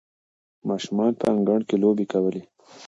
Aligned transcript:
ماشومان 0.69 1.11
په 1.19 1.25
انګړ 1.33 1.59
کې 1.67 1.75
لوبې 1.83 2.05
کولې. 2.13 2.41